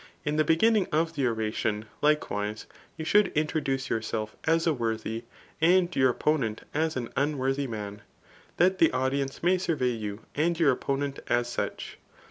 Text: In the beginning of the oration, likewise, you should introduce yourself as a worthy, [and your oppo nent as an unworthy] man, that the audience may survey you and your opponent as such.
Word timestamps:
In 0.25 0.35
the 0.37 0.43
beginning 0.43 0.87
of 0.91 1.13
the 1.13 1.27
oration, 1.27 1.85
likewise, 2.01 2.65
you 2.97 3.05
should 3.05 3.27
introduce 3.37 3.87
yourself 3.87 4.35
as 4.45 4.65
a 4.65 4.73
worthy, 4.73 5.25
[and 5.61 5.95
your 5.95 6.11
oppo 6.11 6.39
nent 6.39 6.61
as 6.73 6.95
an 6.97 7.11
unworthy] 7.15 7.67
man, 7.67 8.01
that 8.57 8.79
the 8.79 8.91
audience 8.93 9.43
may 9.43 9.59
survey 9.59 9.91
you 9.91 10.21
and 10.33 10.59
your 10.59 10.71
opponent 10.71 11.19
as 11.27 11.47
such. 11.49 11.99